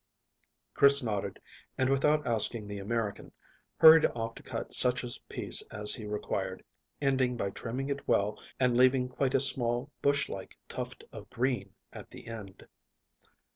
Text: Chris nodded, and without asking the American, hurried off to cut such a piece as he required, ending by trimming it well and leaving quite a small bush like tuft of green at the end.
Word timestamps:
Chris 0.73 1.03
nodded, 1.03 1.39
and 1.77 1.87
without 1.87 2.25
asking 2.25 2.67
the 2.67 2.79
American, 2.79 3.31
hurried 3.77 4.03
off 4.03 4.33
to 4.33 4.41
cut 4.41 4.73
such 4.73 5.03
a 5.03 5.09
piece 5.29 5.61
as 5.69 5.93
he 5.93 6.07
required, 6.07 6.63
ending 6.99 7.37
by 7.37 7.51
trimming 7.51 7.87
it 7.87 8.07
well 8.07 8.41
and 8.59 8.75
leaving 8.75 9.07
quite 9.07 9.35
a 9.35 9.39
small 9.39 9.91
bush 10.01 10.27
like 10.27 10.57
tuft 10.67 11.03
of 11.11 11.29
green 11.29 11.75
at 11.93 12.09
the 12.09 12.25
end. 12.25 12.65